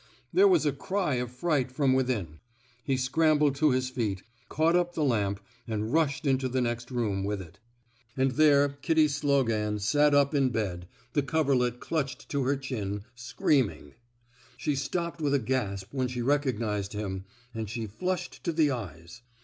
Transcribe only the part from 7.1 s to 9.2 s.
with it. And 105 f THE SMOKE EATEES there Kitty''